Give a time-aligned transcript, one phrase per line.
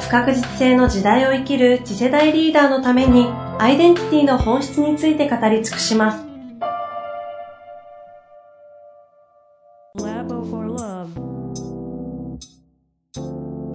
[0.00, 3.26] 不確実性の時代を生きる次世代リーダーのために
[3.58, 6.28] アイデンティティの本質について語り尽くします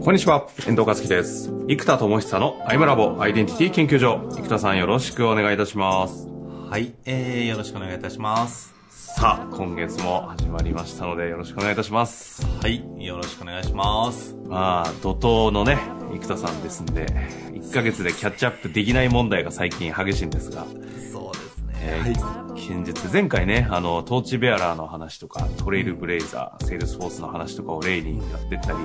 [0.04, 1.50] こんにちは、遠藤和樹です。
[1.70, 4.30] 生田智久のアイムラボアイデンティティ研究所。
[4.36, 6.28] 生田さんよろしくお願いいたします。
[6.70, 8.73] はい、えー、よろしくお願いいたします。
[8.90, 12.45] さあ、今月も始まりましたのでよろしくお願いいたします。
[12.62, 14.36] はい、よろしくお願いします。
[14.48, 15.78] まあ、怒涛のね、
[16.20, 17.05] 生田さんですんで、
[17.53, 20.66] 1ヶ月でキャッチアップできない問題が最近激しいんですが、
[21.11, 21.73] そうですね。
[21.81, 22.14] えはい。
[22.14, 28.78] ー近日、前回ね、あの、トーチベアラーの話とか、トレイルブレイザー、セールスフォースの話とかを例にやってったり、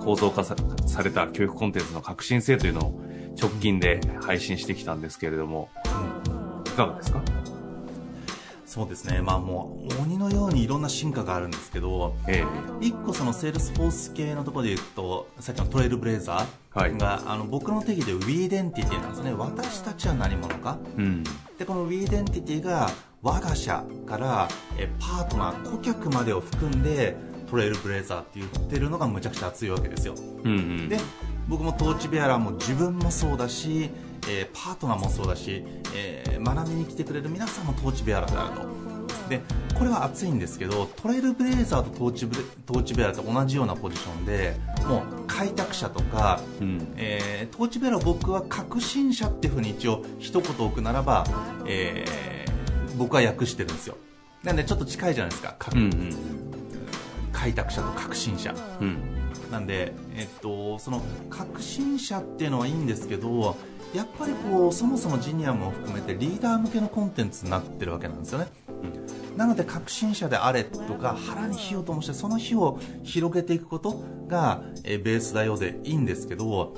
[0.00, 0.56] 構造化さ
[0.86, 3.00] された教育コンテンツの革新性というのを
[3.38, 5.68] 直近で配信してきたんですけれども、
[6.66, 7.20] いかがですか？
[8.76, 9.22] そうですね。
[9.22, 12.44] まあもう、鬼のようにいろんな進化があるんですけど、え
[12.78, 19.32] 一個そのセールスフォース系のところで言うと、さっきのトレイルブレイザはいーが、あの、僕の定義でウィーデンティティなんですね。
[19.32, 20.78] 私たちは何者か。
[20.98, 21.24] えうん。
[21.58, 22.90] で、このウィーデンティティが、
[23.22, 24.46] 我が社から、
[24.76, 27.16] え、パートナー、顧客までを含んで、
[27.50, 30.14] トレイルブレイザーって言ってるのがむちゃくちゃ熱いわけですよ。
[30.44, 30.88] うんうん。
[30.90, 30.98] で
[31.48, 33.90] 僕もトーチベアラーも自分もそうだし、
[34.28, 39.40] えーパートナーもそうだし、えー学びに来てくれる皆さんもトーチベアラーであるとで
[39.76, 44.54] これは熱いんですけどトレイルブレイザーとトーチブレトーチベアラーと同じようなポジションで
[44.86, 46.92] もう開拓者とか、うん。
[46.96, 51.24] えートーチベアラー僕は革新者っていうふうに一応一言置くならば、
[51.66, 52.26] えー
[52.96, 53.96] 僕は訳してるんですよ
[54.42, 56.45] なんでちょっと近いじゃないですか、かうんうん。
[57.36, 58.54] 開拓者と革新者。
[58.80, 58.98] うん。
[59.50, 63.56] なんで、えっと、その革新者っていうのはいいんですけど
[63.94, 68.48] やっぱりこうそもそもジニアムを含めてリーダー向けのコンテンツになってるわけなんですよね、
[69.36, 76.74] なので革新者であれとか腹に火を灯してその火を広げていくことが、えーベースだようでいいんですけど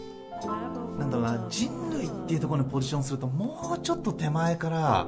[0.98, 5.06] なんだろうな人類っていうところにポジションするともうちょっと手前から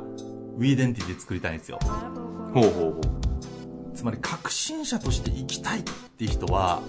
[0.56, 1.78] ウィーデンティティ作りたいんですよ。
[2.54, 2.72] ほうほう
[3.02, 3.19] ほ
[4.00, 6.80] つまり革新者として生きたいっていう人は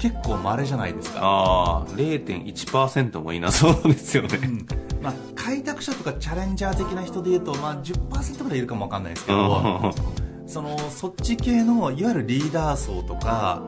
[0.00, 1.12] 結構稀じゃないですう。
[1.14, 4.38] か、ああ、0.1%もいなそうですよね。
[4.42, 4.66] うん
[5.00, 9.94] まあ、開拓者とかチャレンジャー的な人でいうと、まあ、10%ぐらいいるかもわかんないですけうど、ん。
[10.48, 13.62] そのそっち系のいわゆるリーダー層とか、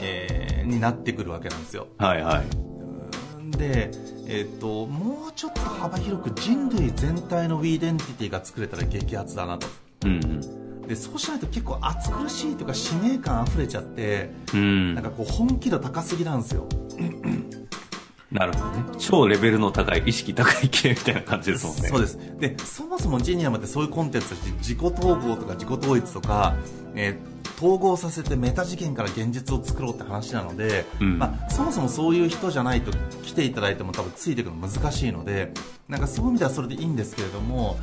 [0.00, 3.56] えーになってくるわけなんですよはいはい。
[3.56, 3.90] で、
[4.28, 9.66] えっともうちょっと幅広く人類全体のウィーデンティティが作れたら激アツだなと
[10.04, 10.59] うん
[10.90, 14.60] でそうしないと結構暑苦しいとか使命感あふれちゃってうん。
[14.60, 14.94] うん。
[14.96, 16.66] なんかこう本気度高すぎなんですよ
[18.32, 18.84] なるほどね。
[18.98, 21.88] 超レベルの高い、意識高い系みたいな感じですもんね。
[21.88, 26.54] そうですでそもそもジニアムってそういうコンテンツとして自己統合とか自己統一とか、
[26.94, 32.90] えー統合させてメタ次元から現実を作ろうって話なので、うんまあ、そもそもそういう人じゃないと
[33.22, 35.52] 来ていただいても多分ついていくの難しいので
[35.86, 37.78] なんかそういう意味ではそれでいいんですけれども、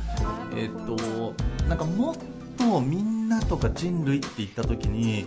[0.56, 1.34] えっと
[1.68, 2.37] なんかもっと
[2.80, 5.26] みんなとか人類って言った時に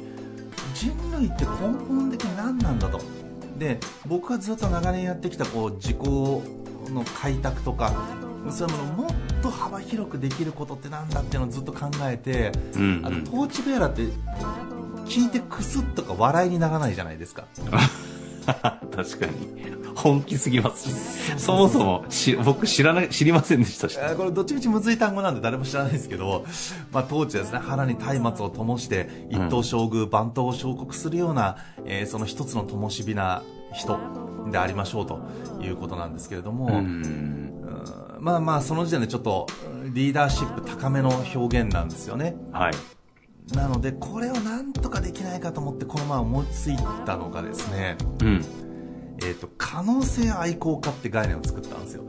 [0.73, 1.51] 人類って根
[1.87, 2.99] 本的に何なんだと
[3.57, 7.93] で僕はずっと長年やってきたこう自己の開拓とか
[8.49, 13.23] そういうものをもっと幅広くできることってなんだっていうのをずっと考えて、うん、あとうん。
[13.23, 14.01] トーチベアラって
[15.05, 17.45] 聞いてクスッとか笑いにならないじゃないですか
[18.45, 19.71] 確かに。
[19.95, 20.95] 本気すぎますし。
[21.37, 23.97] そもそもし、僕知らない、知りませんでしたし。
[23.99, 26.45] えーこれどっちみちむずい単語なんで誰も知らないですけど、
[26.91, 33.43] まあ、当地ですね腹に松明を灯して一等将軍万灯を彫刻するような、えーその一つの灯火な
[33.73, 33.99] 人
[34.51, 35.19] でありましょうと
[35.61, 36.73] いうことなんですけれども、うん。
[36.73, 37.51] うん
[38.19, 39.47] まあまあその時点でちょっと
[39.93, 42.73] リーダーシップ高めの表現なんですよねはい。
[43.53, 48.45] なのでこれをなんとかできないかと思ってこの前思いついたのがですね、うん。
[49.23, 52.03] えー、と可能性愛好家って概念を作ったんですよ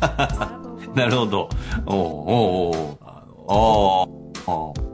[0.94, 1.48] なるほど。
[1.86, 4.06] おうおうおうあの
[4.46, 4.52] ああ。
[4.52, 4.84] ああ。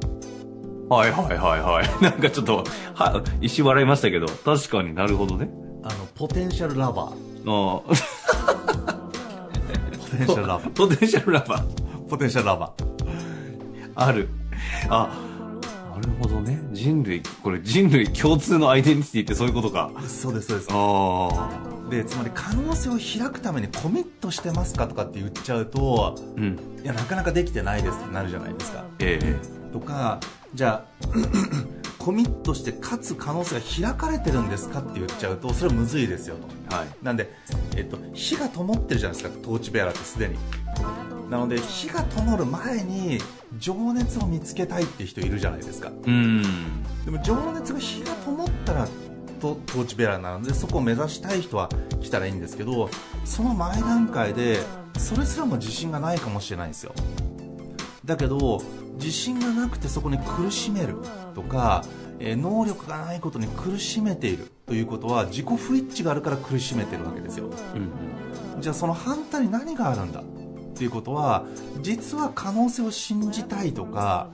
[0.94, 1.88] はいはいはいはい。
[2.02, 2.64] なんかちょっと、
[2.94, 5.50] は、一瞬笑いましたけど、確かになるほどね。
[5.82, 7.96] あのポテンシャルラバーあポ
[10.16, 10.70] テンシャルラバあ。
[10.74, 11.60] ポテンシャルラバー。
[11.60, 12.84] ーポテンシャルラバー
[13.94, 14.28] ある。
[14.88, 15.10] あ、
[16.00, 16.58] なるほどね。
[16.72, 19.90] 人類、これ人類共通のアイデンティティってそういうことか。
[20.06, 21.28] そうですそうですあ
[21.86, 21.90] あ。
[21.90, 26.58] でつまり可能性を開くためにコミットしてますかとかって言っちゃうとうん。
[26.82, 29.36] いやなかなかできてないですってなるじゃないですかええ
[29.72, 30.20] とか
[30.54, 31.08] じゃあ
[31.98, 36.36] コミットしてかつ可能性が開かれてるんですかって言っちゃうとそれはむずいですよ
[36.68, 36.88] とはい。
[37.02, 37.32] なんで、
[37.76, 40.36] えっと、火が灯ってるじゃないですかトーチベアラーってすでに
[41.30, 43.18] なので火が灯る前に
[43.58, 46.42] 情熱を見つけたいって人いるじゃないですかうん。
[47.04, 48.88] でも情熱が火が灯ったら
[49.40, 51.70] とトーチベアラーなのでそこを目指したい人は
[52.02, 52.90] 来たらいいんですけど
[53.24, 54.58] その前段階で
[54.98, 56.92] それすらも自信がないかもしれないんですよ
[58.04, 58.60] だけど
[58.94, 60.96] 自信がなくてそこに苦しめる
[61.34, 61.84] とか、
[62.18, 68.60] えー能力がないことに苦しめているということは自己不一致があるから苦しめてるわけですようん。
[68.60, 70.22] じゃあその反対に何があるんだ
[70.70, 71.44] っていうことは
[71.82, 74.30] 実は可能性を信じたいとか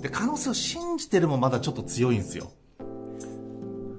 [0.00, 2.50] で可能性を信じてるもまだちょっと強いんですよ。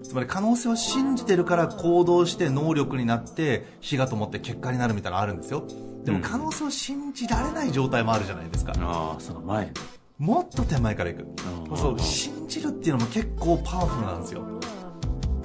[0.04, 5.66] つまり可能性を信じてるから行動して能力になって火が灯って結果になるみたいなのあるんですよ。
[6.06, 6.24] でもうん。
[6.24, 8.74] 可能性を信じられない状態もあるじゃないですか。
[8.80, 9.74] ああ、その前ね。
[10.18, 11.24] もっと手前からいく。
[11.69, 14.44] うんそう信じるっていうのも結構パワフルなんですよ。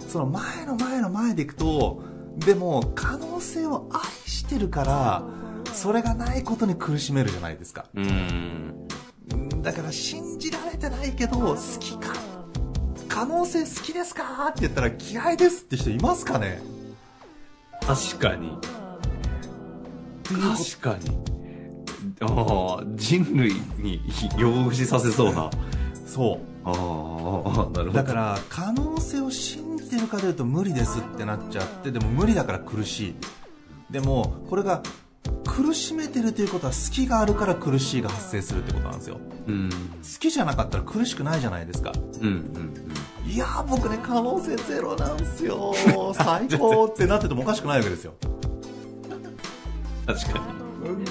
[0.06, 2.02] その前の前の前でいくと
[2.36, 5.22] でも可能性を愛してるから
[5.72, 8.86] それがないことに苦しめるじゃないですかうん。
[9.62, 12.12] だから信じられてないけど好きか？
[13.08, 14.48] 可能性好きですか？
[14.48, 16.60] って言ったら嫌いですって人いますかね？
[17.80, 18.58] 確かに。
[20.24, 21.18] 確かに。
[22.20, 24.00] ああ、人類に
[24.38, 25.50] 擁護しさせそうな。
[26.06, 27.92] そうああ、なるほど。
[27.92, 33.14] だから可能性を信じてるかというと無理ですってなっちゃってでも無理だから苦しい
[33.90, 34.82] でもこれが
[35.54, 39.68] 苦しめてるということは好きがあるから苦しいが発生するってことなんですようん。
[39.68, 39.76] 好
[40.18, 42.74] きじゃなかったら苦しくないじゃないですかうん、
[43.24, 45.74] うん、いやー僕ね可能性ゼロなんですよ
[46.16, 48.26] 最高ってなっててもおかしくないわけですよう
[50.02, 50.06] ん。
[50.14, 50.40] 確か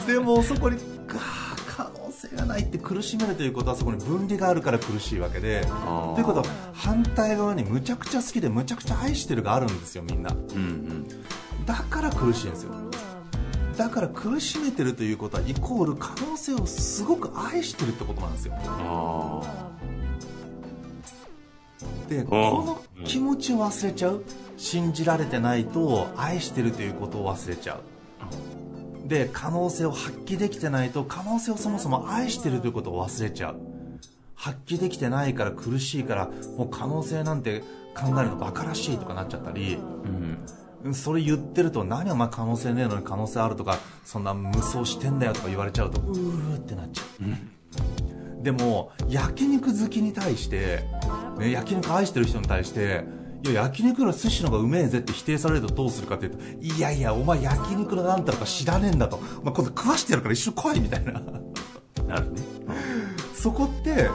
[0.07, 0.77] でもそこに
[1.07, 10.37] 可能性がないって苦しめるということはそこに分離があるから苦しいわけでということは反対側にむちゃくちゃ好きでむちゃくちゃ愛してるがあるんですよみんなに。
[10.55, 11.07] うん、うん。
[11.65, 12.90] だから苦しいんですよ
[13.81, 18.53] だから苦しめてるということはイコール可能性をすごく愛してるってことなんですよ。
[18.55, 19.41] あ
[22.07, 24.23] でこの気持ちを忘れちゃう。
[24.55, 27.79] 信じられてないと愛してるということを忘れちゃ
[29.07, 29.09] う。
[29.09, 33.55] で可能性を発揮できてないと可能性をそもそも愛してるということを忘れちゃう。
[34.35, 37.61] 発揮できてないから苦しいからもう可能性なんて
[37.95, 39.79] 考えるのバカらしいとかなっちゃったり。
[39.79, 39.83] あ。
[40.05, 40.37] うん。
[40.83, 47.03] うんそれ言ってると何お前可能性ねえのに可能性あるとかそんな無双してんだよとか言われちゃうとうーってなっちゃ
[48.39, 50.83] う、でも焼肉好きに対して、
[51.37, 53.03] ね、焼肉愛してる人に対して
[53.43, 61.13] いや焼肉より寿司の方がうめえぜって否定されるとどうするかっていうといやいやお前焼肉のなんたらか知らねえんだと、まあ、今度食わしてやるから一緒に来いみたいな。
[62.07, 62.41] なるね。
[63.33, 64.09] そこって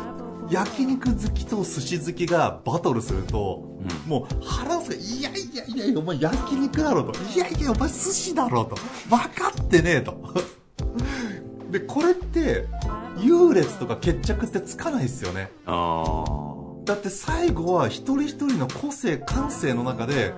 [0.51, 4.11] 焼肉好きと寿司好きがバトルすると、うん。
[4.11, 7.13] もう腹をすがいやいやいやいやお前焼肉だろと。
[7.35, 8.77] いやいやお前寿司だろと。
[9.09, 10.17] 分かってねえと。
[11.71, 12.67] でこれって
[13.19, 15.51] 優劣とか決着ってつかないですよね。
[15.67, 16.25] あ
[16.85, 20.33] だって最後は一人一人の個性感性の中で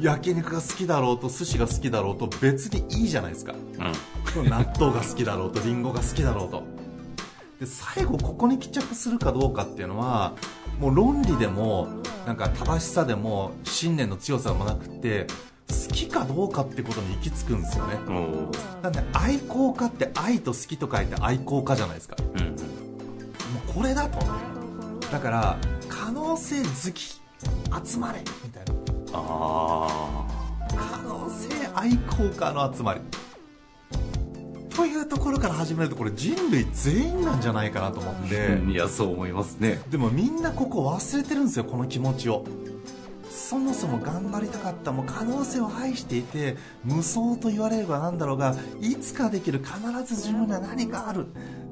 [0.00, 3.54] 焼肉が好きだろうと寿司が好きだろうと別にいいじゃないですか。
[3.80, 3.92] あ。
[4.36, 4.48] うん。
[4.48, 6.81] 納豆が好きだろうとリンゴが好きだろうと
[7.62, 10.32] で最後ここに帰着するかどうかっていうのは
[10.80, 11.86] もう論理でも
[12.26, 15.28] なんか正しさでも信念の強さもなくて
[15.68, 17.94] 好きかどうかってことに行き着くんですよね。
[18.82, 22.16] なんで愛好家って愛と好きと書いて愛好家じゃないですか。
[22.18, 22.46] うん。
[22.48, 22.56] も
[23.70, 24.18] うこれだと。
[25.12, 25.56] だから
[25.88, 27.20] 可能性好き
[27.86, 28.72] 集まれみたいな。
[29.12, 30.26] あ
[30.68, 33.00] 可能性愛好家の集まり
[34.76, 38.28] というところから始めるとこれ人類全員なんじゃないかなと思っあ。
[38.28, 39.80] て、うんいや、そう思いますね。
[39.90, 42.44] でもみんなここ忘れてるんですよこの気持ちを
[43.30, 51.26] そもそも頑張りたかったもう可能性を愛していて無双と言われればなんだろうがいつかできる必ず自分には何かある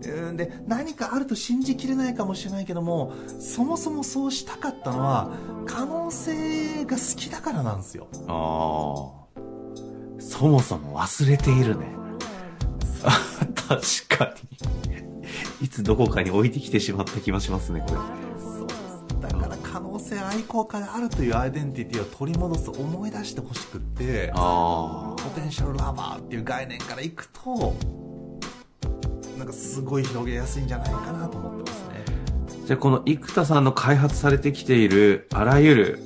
[0.04, 5.30] うんで何かあると信じきれないかもしれないけどもそもそもそうしたかったのは
[5.66, 10.20] 可能性が好きだからなんですよああ。
[10.20, 11.86] そもそも忘れているね。
[13.00, 14.50] 確かに。
[15.66, 18.00] いつどこかに置いてきてしまった気がしますね、これ。
[18.40, 27.74] そうですだから可能性愛好家であるというアイデンティティを取り戻す思い出してほしくってあポテンシャルラバーっていう概念からいくと
[29.38, 32.04] なんかすごい広げやすいんじゃないかなと思ってますね
[32.64, 32.66] あ。
[32.66, 35.98] じゃあ、この生田さんの開発されてきている、あらゆる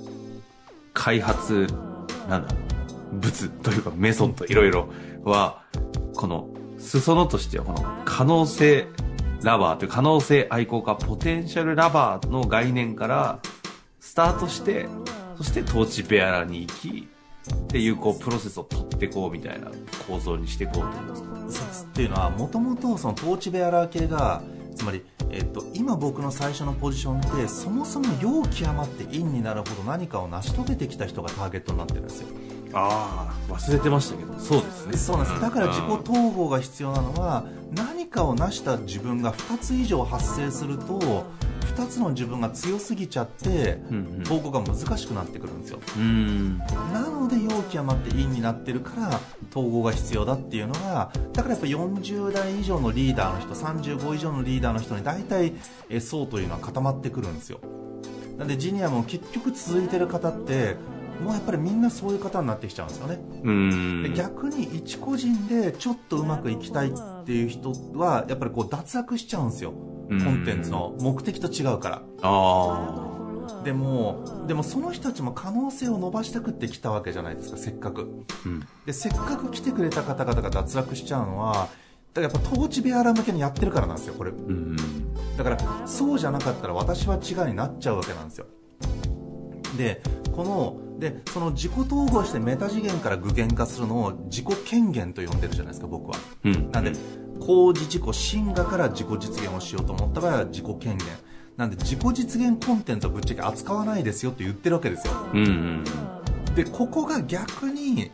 [0.93, 1.67] 開発、
[2.29, 2.55] なんだ、
[3.13, 4.89] 物というかメソッドいろいろ
[5.25, 5.63] は、
[6.15, 6.49] この
[6.85, 8.87] 裾野としてはこの可能性
[9.43, 13.41] ラバーという可能性愛好家ポテンシャルラバーの概念から
[14.01, 14.87] スタートして、
[15.37, 17.09] そしてトーチベアラに行き、
[17.53, 19.71] っていうこうプロセスを取ってこうみたいな
[20.09, 21.59] 構造にしていこうと思うんです。
[21.59, 21.87] そうです。
[21.91, 24.43] っていうのはもともとそのトーチベアラー系が
[24.75, 32.29] つまり、えっと今僕の最初のポジションってそもそも容極まって陰になるほど何かを成し遂げてきた人がターゲットになってるんですよ。
[32.75, 34.97] ああ、忘れてましたけど、そうですね。
[34.97, 35.41] そうなんです。
[35.41, 41.25] だから自己うん統合が必要なのは何かを成した自分が2つ以上発生すると
[41.77, 44.23] 2つの自分が強すぎちゃってうんうん。
[44.23, 45.79] 統合が難しくなってくるんですよ。
[45.97, 46.59] うん。
[46.93, 55.55] なので容極まって陰になってるから統合が必要だっていうのがだからやっぱ40代以上のリーダーの人35以上のリーダーの人に大体
[55.89, 57.61] えー層というのは固まってくるんですよ。
[58.39, 60.77] なんでジニアも結局続いてる方って
[61.23, 64.03] もうやっぱりみんなそういう方になってきちゃうんですよねうん。
[64.03, 69.79] で逆に一個人でちょっとうまくいきたいっていう人はやっぱりこう脱落しちゃうんですよコ
[70.11, 73.11] うんンテンツの目的と違うからあ
[73.65, 78.35] でもでもその人たちも可能性を伸ばしたくって来たわけじゃないですかせっかくあ。
[78.47, 78.67] うん。
[78.85, 81.69] でせっかく来てくれた方々が脱落しちゃうのは
[82.13, 84.77] だからやっぱトーチベアラ向けにやってるからなんですよこれうん。
[85.37, 88.47] だからそうじゃなかったら私は違うになっちゃうわけなんですよ
[89.77, 90.03] で
[90.33, 96.71] このでその自己統合してメタ次元から具現化するのを自己権限と呼んでるじゃないですか僕はうん。
[96.71, 96.93] なんで
[97.41, 101.07] 工事自己進化から自己実現をしようと思った場合は自己権限
[101.57, 106.55] なんで自己実現コンテンツはぶっちゃけ扱わないですよって言ってるわけですようんうん。
[106.55, 108.13] でここが逆に、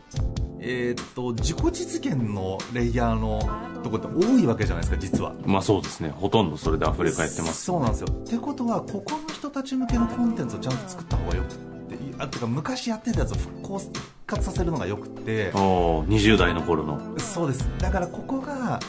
[0.59, 3.39] えーっと自己実現のレイヤーの
[3.83, 6.09] とこって多いわけじゃないですか実はまあそうですね。
[6.09, 7.65] ほとんどそれで溢れ返ってます。
[7.65, 11.70] そうなんですよってことはここの人たち向けのコンテンツをちゃんと作った方がよくて
[12.17, 13.91] あてか昔やってたやつを復興復
[14.25, 15.51] 活させるのがよくって。
[15.53, 16.99] おー20代の頃の。
[17.19, 17.69] そうです。
[17.79, 18.79] だからここが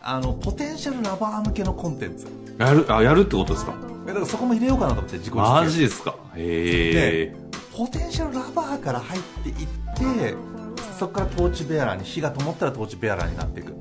[0.00, 2.26] あのポテンシャルラバー向けのコンテンツ。
[2.58, 3.74] やる、あ、やるってことですか？
[4.06, 5.50] だからそこも入れようかなと思って自己実現。
[5.50, 6.16] マジですか？
[6.36, 7.36] へえ。
[7.74, 9.56] ポテンシャルラバーから入っていっ
[9.96, 10.34] て
[10.98, 13.72] そこからトーチベアラーに火が灯ったらトーチベアラーになっていく。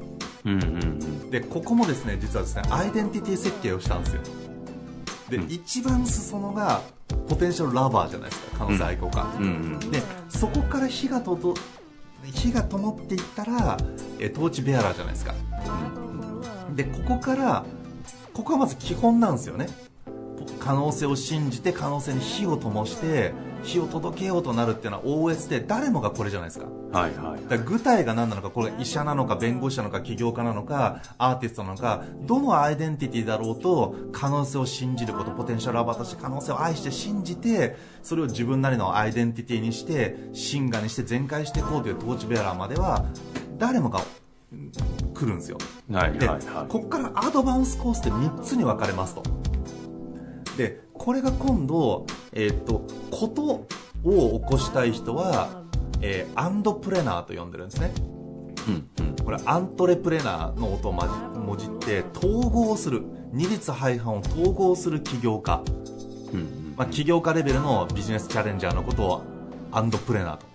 [0.45, 1.29] うんうんうん。
[1.29, 4.21] でここもですね実はですねアイデンティティ設計をしたんですよ
[5.31, 5.51] で、うん。
[5.51, 6.81] 一番裾野が
[7.27, 9.43] ポテンシャルラバーじゃないですか可能性愛好家、うん。
[9.43, 9.47] う
[9.85, 9.91] ん。
[9.91, 11.55] でそこから火がとと
[12.23, 13.77] 火が灯っていったら
[14.19, 15.33] えトーチベアラーじゃないですか。
[16.75, 17.65] でここから
[18.33, 19.67] ここはまず基本なんですよね。
[20.59, 27.41] 可能性を信じて可能性に火を灯して火を届けようとなるっていうのは OS で誰もがこれじゃないですかはいはい。
[27.43, 43.05] だから具体が何なのかこれが医者なのか弁護士なのか起業家なのかアーティストなのかどのアイデンティティだろうと可能性を信じることポテンシャルラバーとして可能性を愛して信じてそれを自分なりのアイデンティティにして真我にして全開していこうというトーチベアラーまでは
[43.57, 44.01] 誰もが
[44.51, 44.71] うん
[45.13, 46.39] 来るんですよで、はいはいはい。
[46.67, 49.23] ここからアドバンスコースって3つに分かれますと
[50.61, 53.65] でこれが今度、えーっとこと
[54.03, 55.63] を起こしたい人は、
[56.01, 57.91] えーアンドプレナーと呼んでるんですね
[58.67, 59.15] うんうん。
[59.15, 63.01] これアントレプレナーの音をもじって統合する
[63.31, 65.63] 二律背反を統合する起業家、
[66.31, 66.73] うんうん。
[66.77, 69.23] まあ、起業家レベルのビジネスチャレンジャーのことを
[69.71, 70.45] アンドプレナーと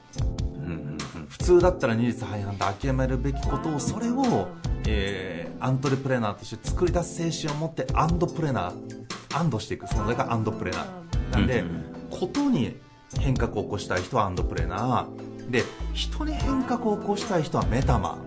[0.56, 0.98] うんうんうん。
[1.28, 4.48] 普通だったら二律背反で諦めるべきことをそれを、
[4.86, 9.05] えーアントレプレナーとして作り出す精神を持ってアンドプレナー
[9.36, 9.86] アンドしていく。
[9.86, 11.32] 存在がアンドプレナー。
[11.32, 12.18] なんで、うんうん。
[12.18, 12.76] ことに
[13.20, 15.50] 変革を起こしたい人はアンドプレナー。
[15.50, 15.62] で
[15.92, 18.18] 人に変革を起こしたい人はメタマ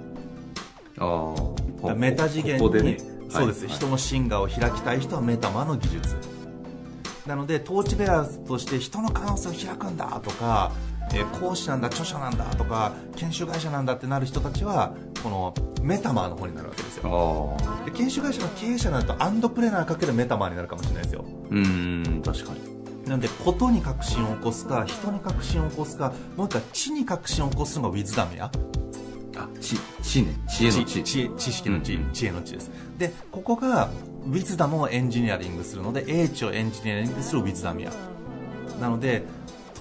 [0.97, 1.35] あ
[1.83, 1.95] あ。
[1.95, 2.97] メタ次元にここでね。
[3.29, 3.73] そうです、はい。
[3.73, 6.15] 人の真我を開きたい人はメタマの技術
[7.27, 10.71] なのでトーチベアとして人の可能性を開くんだとか、
[11.13, 17.57] えー講師なんだ著者なんだとか研修会社なんだってなる人たちはこのメタマーの方になるわけですよ。
[17.85, 22.79] で研修会社の経営者になるとアンドプレナーかけるメタマーになるかもしれないですようん、確かに。
[23.09, 28.51] なんでことに革新を起こすか人に革新を起こすかもう一回知に革新を起こすのがウィズダムや
[29.35, 30.35] あ、知、知ね。
[30.47, 31.03] 知恵の知。
[31.03, 33.89] 知恵知識の知、うん知恵の知ですでここが
[34.25, 37.91] ウィズダムをエンジニアリングするので英知をエンジニアリングするウィズダムや
[38.79, 39.23] なので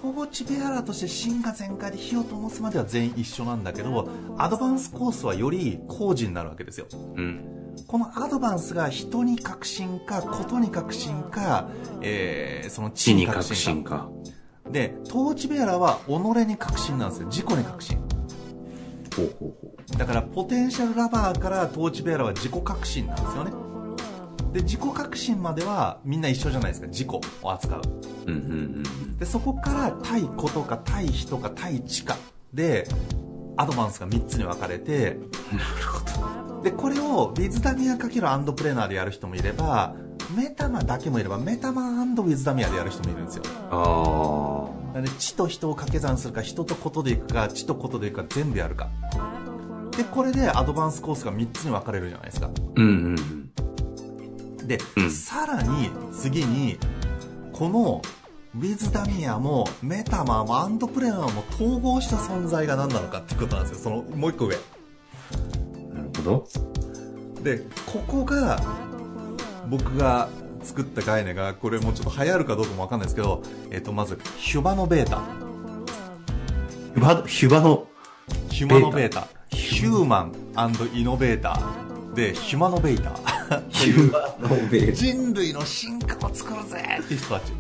[0.01, 6.87] トーチベアラーとして真が全開で火を灯すまでは全員一緒なんだけどアドバンスコースはより工事になるわけですよ。
[7.17, 7.75] うん。
[7.89, 11.69] このアドバンスが人に革新かことに革新か、
[12.01, 14.09] えーその知に革新か。
[14.71, 17.29] でトーチベアラーは己に革新なんですよ。
[17.29, 17.97] 自己に革新
[19.17, 23.51] ほうほうほだからポテンシャルラバーからトーチベアラーは自己革新なんですよね。
[24.53, 26.87] で自己革新まではみんな一緒じゃないですか。
[26.87, 27.83] 自己を扱う
[28.29, 28.35] う。
[28.35, 28.55] うんうんう
[29.15, 29.19] ん。
[29.19, 32.17] でそこから対ことか対人か対知か
[32.55, 32.87] で
[33.57, 35.19] アドバンスが3つに分かれて
[36.63, 39.95] でこれをウィズダミア×アンドプレナーでやる人もいれば
[40.37, 48.89] メタマだけもいればメタマウィズダミアでやる人もいるんですよあなので地と人を掛け算するか人とことでいくか地とことでいくか全部やるか
[49.97, 52.51] でこれでアドバンスコースが3つに分かれるじゃないですかあ。
[52.77, 53.51] うんうん
[54.61, 54.67] うん。
[54.69, 56.79] で、うんさらに次に
[57.53, 58.03] この
[58.55, 63.85] ウィズダミアもメタマもアンドプレナーも統合した存在が何なのかってことなんですよ。
[63.85, 64.57] そのもう一個上。
[64.57, 66.49] なるほど。
[67.43, 68.61] でここが
[69.69, 70.29] 僕が
[70.63, 75.23] 作った概念がこれもうちょっと流行るかどうかもわかんないですけど、えっとまずヒュマノベータ。
[76.95, 77.87] ヒュバ、ヒュバの、
[78.51, 79.29] ヒュマノベータ。
[79.51, 80.33] ヒューマン
[80.95, 81.51] イノベータ。
[81.51, 83.11] ーでヒュマノベータ。
[83.11, 87.53] ーヒー人類の進化を作るぜっていう人たち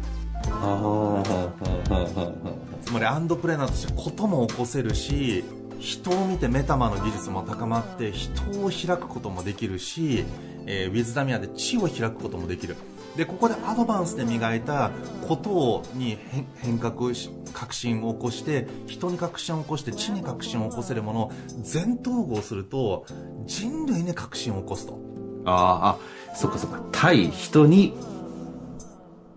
[2.85, 5.45] つまりアンドプレーナーとしてことも起こせるし
[5.79, 10.25] 人を見てメタマの技術も高まって人を開くこともできるし、
[10.67, 12.77] えーウィズダミアで地を開くこともできる。
[13.17, 14.93] でここでアドバンスで磨いた
[15.27, 23.07] ことに変変革し革新を起こして人に革新を起こして地に革新を起こせるものを全統合すると
[23.47, 25.01] 人類に革新を起こすと。
[25.45, 25.89] ああ、
[26.33, 26.81] あ、そっかそっか。
[26.93, 27.95] 対人に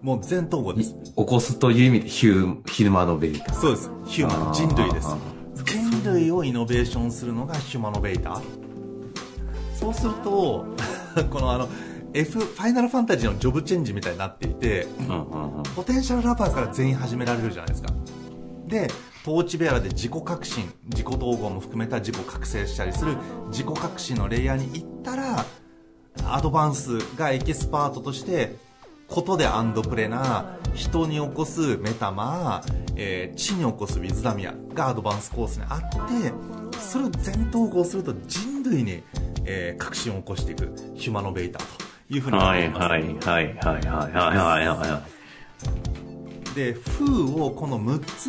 [0.02, 0.96] もう全統合です。
[0.96, 3.54] 起こすという意味でヒュー、ヒューマノベータ。
[3.54, 3.92] そうです。
[4.06, 4.54] ヒューマンあー。
[4.54, 5.08] 人類です。
[5.08, 5.18] あ
[5.66, 8.42] 人類をイノベーションするのがヒューマノベーター。
[9.76, 10.66] そうすると
[11.30, 11.70] このあの
[12.14, 14.88] F ファイナルファンタジーのジョブチェンジみたいになっていて。
[15.76, 17.94] ポテンシャルラバーから全員始められるじゃないですか。
[18.68, 18.90] で
[19.24, 23.18] トーチベアラで自己革新自己統合も含めた自己覚醒したりする
[23.50, 25.46] 自己革新のレイヤーに行ったら
[26.26, 28.56] アドバンスがエキスパートとして
[29.12, 39.04] ことでアンドプレナー人に起こすメタマー、えー地に起こすウィズダミアがアドバンスコースにあってそれを全統合すると人類に、
[39.44, 41.78] えー革新を起こしていくヒュマノベーター
[42.10, 45.02] というふうに思はいいます、はいはいはいはいはいはいは
[46.56, 47.06] で風
[47.42, 48.28] をこの6つ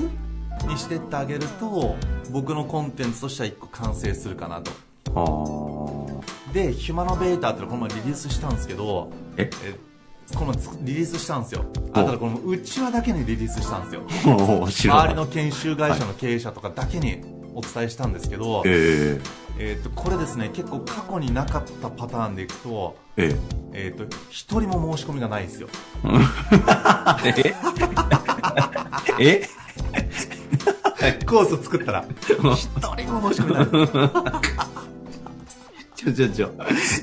[0.67, 1.97] にしてってあげると
[2.31, 4.71] 僕のコンテンツとしては1個完成するかなと。
[4.71, 4.75] い。
[5.15, 9.51] あでヒュマノベーターっていうのをこの前リリースしたんですけどえ？
[9.65, 9.92] え
[10.37, 11.65] このつリリースしたんですよ。
[11.95, 12.01] お。
[12.01, 14.03] あただこの内輪だけにリリースしたんですよ。
[14.09, 17.23] 周りの研修会社の経営者とかだけに
[17.55, 19.21] お伝えしたんですけど、え
[19.59, 19.77] え。
[19.81, 23.35] ー、とこれですね結構過去になかったパターンでいくと,、え
[23.73, 23.93] え。
[23.95, 25.69] ー、と一人も申し込みがないんですよ。
[27.25, 27.55] え？
[29.43, 29.49] え？
[31.27, 32.69] コース作ったら一人も申し
[33.43, 33.67] 込みない
[36.03, 36.51] ちょちょちょ。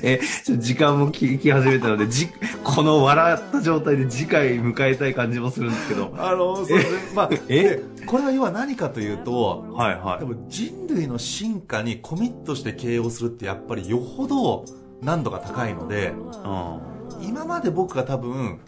[0.02, 2.28] え、ちょ時間も聞き始めたので、じ、
[2.62, 6.14] この笑った状態で次回迎えたい感じもするんですけど。
[6.18, 7.82] あのそうですねまあえ？
[8.00, 14.64] でこれは要は何かというとはいはでも人類の進化にコミットして経営をするってやっぱりよほど
[15.00, 17.24] 難度が高いのでうん。
[17.24, 18.60] 今まで僕が多分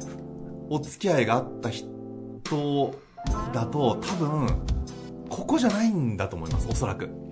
[0.68, 2.94] お付き合いがあった人
[3.52, 4.46] だと多分
[5.28, 7.08] ここじゃないんだと思いますおそらく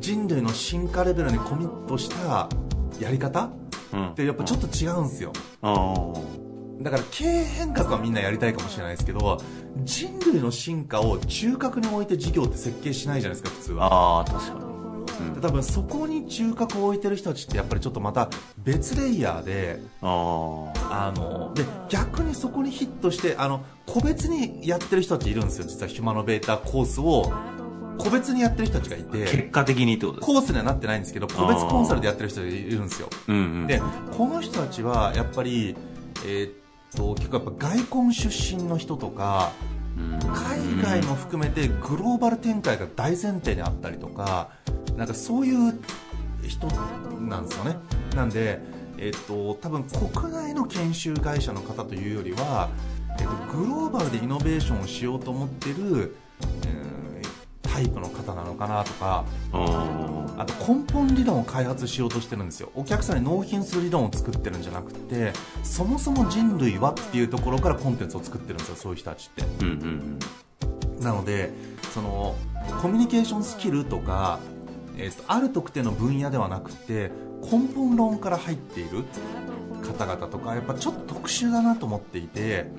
[0.00, 2.48] 人類の進化レベルにコミットした
[3.00, 3.50] やり方っ
[3.92, 3.96] あ。
[3.96, 4.14] うん。
[4.14, 5.32] てやっぱちょっと違うんですよ。
[6.80, 9.40] だから経営変革はみんなやりたいかもしれないですけど
[9.82, 14.66] 人類の進化を中核に置いて事業って設計しないじゃないですか普通はああ、確かに。
[15.34, 27.32] で多分そこに中核を置いてる人たちってやっぱりちょっとまた別レイヤーであので逆にそこにヒットしてあの個別にやってる人たちいるんですよ実はヒュマノベータコースを
[27.98, 33.08] 個別にやってる人たちがい結て果的にってことですコースにはなってないんですけど個別コンサルでやってる人がいるんですよ。
[33.28, 33.66] うんうん。
[33.66, 33.80] で
[34.16, 35.76] この人たちはやっぱり、
[36.26, 36.52] えーっ
[36.96, 39.52] と結構やっぱ外婚出身の人とか
[39.96, 44.50] うん、海外も含めてグローバル展開が大前提にあったりとか
[44.96, 45.80] なんかそういう
[46.46, 46.66] 人
[47.18, 47.76] なんですよね。
[48.14, 48.60] なんで、
[48.98, 52.70] えっと多分国内の研修会社の方というよりは、
[53.18, 56.55] えっとグローバルでイノベーションをしようと思ってる、えー
[57.76, 62.70] タイプの方なのかなとかああと根本理論を開発しようとしてるんですよ。
[62.74, 69.42] お客さんに納品する理論を作ってるんじゃなくてそもそも人類はっていうところからコンテンツを作ってるんですよそういう人たちって。
[69.42, 70.18] ーうん
[70.96, 71.04] うん。
[71.04, 71.50] なので
[71.92, 72.34] その
[72.80, 74.38] コミュニケーションスキルとか、
[74.96, 77.10] えっとある特定の分野ではなくて
[77.42, 79.04] 根本論から入っている
[79.86, 82.70] 方々とかやっぱちょっと特殊だなと思っていて。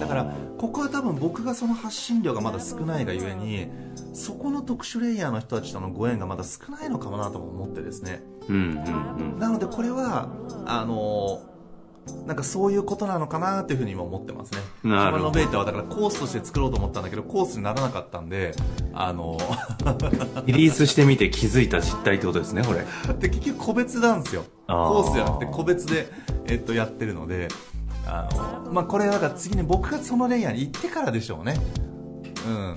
[0.00, 3.68] だからここは多分僕がその発信量がまだ少ないがゆえに
[4.12, 9.38] そこの特殊レイヤーの人たちとのご縁がまだ少ないのかもなとも思ってですねうんうんうん。
[9.38, 10.28] なのでこれは
[10.66, 11.42] あの
[12.26, 14.60] なんかそういうことなのかなというふうに今思ってますね。
[14.84, 18.54] なるほどヒューマノベータはだからコースとして作ろうと思ったんだけど、コースにならなかったんで、
[18.92, 19.38] あの、
[20.46, 22.84] リリースしてみて気づいた実態ってことですね、これ。
[23.18, 24.44] で結局個別なんですよ。
[24.66, 26.08] コースじゃなくて個別で、
[26.46, 27.48] えっと、やってるので、
[28.06, 28.28] あ
[28.66, 31.56] の、まあ、これはだから次に僕がそのレイヤーに行ってからでしょうね。
[32.46, 32.74] うん。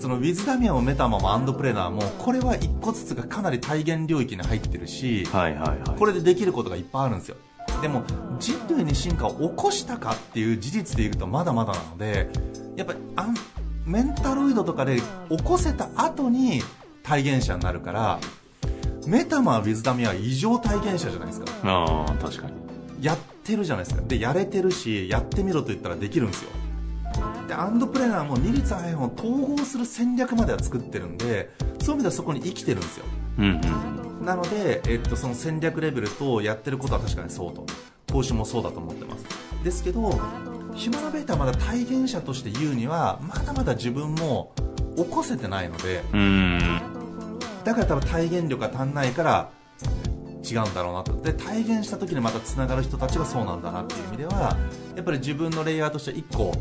[0.00, 5.98] そのウィズダミアもメタマもアンドプレナーも、これは一個ずつがかなり体現領域に入ってるし、はいはいはい。
[5.98, 7.36] これでできることがいっぱいあるんですよ
[7.80, 8.04] でも
[8.38, 12.28] 人類に進化を起こしたかっていう事実でいうとまだまだなので
[12.76, 13.34] やっぱりあん
[13.86, 16.62] メンタロイドとかで起こせた後に
[17.02, 18.20] 体現者になるから
[19.06, 22.62] メタマーウィズダミは異常体現者じゃないですかああ、確かに。
[23.04, 26.50] やってるじゃないですかでやれてるしやってみろと言ったらできるんですよ
[27.48, 33.04] でアンドプレナーも二律背反を統合する戦略までは作ってるんでそういう意味ではそこに生きてるんですよ
[33.38, 34.11] うんうん。
[34.22, 37.66] なので、えっと、その戦略レベルとやってることは確かにそうと
[38.12, 39.24] 講師もそうだと思ってます
[39.64, 40.10] ですけど
[40.74, 44.52] ヒュマノベータはまだ体現者として言うにはまだまだ自分も
[44.96, 46.02] 起こせてないので。
[47.64, 49.50] だから多分体現力が足んないから
[50.44, 54.56] 違うんだろうなとで体現した時にまたつながる人たちがそうなんだなっていう意味では
[54.96, 56.52] やっぱり自分のレイヤーとして1個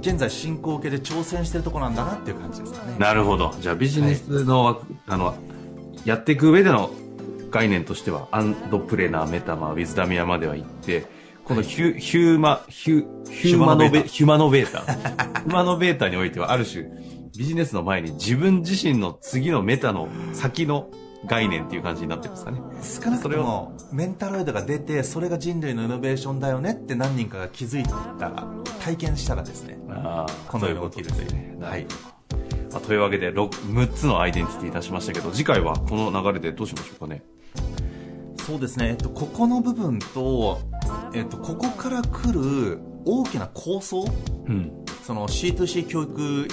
[0.00, 3.52] 現在進行形で挑戦してるとこなんだなっていう感じですかねなるほど。
[3.58, 5.34] じゃあビジネスの枠、あの、
[6.06, 6.90] やっていく上での
[7.50, 11.04] 概念としては、アンドプレナー、メタマー、ウィズダミアまでは行って、
[11.44, 14.80] このヒュ、ヒューマ、ヒュ、ヒューマノベ、ヒューマノベータ。
[14.80, 16.84] ヒューマノベータにおいては、ある種、
[17.36, 20.90] ビジネスの前に自分自身の次のメタの先の
[21.26, 22.60] 概念っていう感じになってるんですかね。
[22.82, 27.84] 少なくともメンタロイドが出てそれが人類のイノベーションだよねって何人かが気づい
[28.18, 28.46] たら
[28.80, 31.56] 体験したらですねああ、このように起きるというね。
[31.60, 32.15] はい
[32.76, 37.22] まあというわけで、6, 6つのアイデンティティ出しましたけど、次回はこの流れでどうしましょうかね。
[38.46, 40.60] そうですね、えっと、ここの部分と、
[41.14, 44.04] えっと、ここから来る大きな構想
[44.46, 44.84] うん。
[45.02, 46.48] その C2C 教育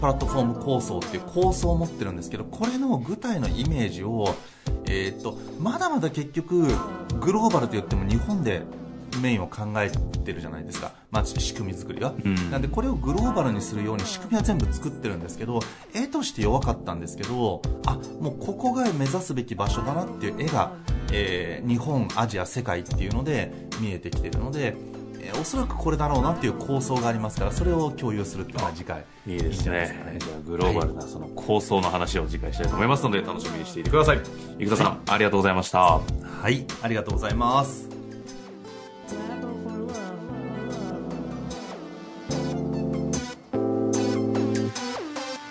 [0.00, 4.34] プラットフォーム構想っていう構想を持ってるんですけどこれの具体のイメージを、
[4.84, 6.66] えーっとまだまだ結局
[7.20, 8.62] グローバルと言っても日本で
[9.20, 9.90] メインを考え
[10.24, 15.60] てるじゃないですか、まあ、仕組み作りは、うんなんでこれをグローバルにするように仕組みは全部作ってるんですけど
[15.94, 20.72] 絵として弱かったんですけどあもうここが目指すべき場所だなっていう絵が、
[21.12, 24.76] えー日本アジア世界っていうので見えてきてるので、
[25.20, 30.18] えーおそらくこれだろうなっていう構想がありますからそれを共有するっていうのが次回いいですんじゃないね。
[30.20, 34.20] じゃあ、グローバルなその構想の話を次回したいと思いますので、楽しみにしていてください。
[34.60, 35.80] 生田さん、ありがとうございました。
[35.80, 36.00] は
[36.50, 37.95] い、ありがとうございます。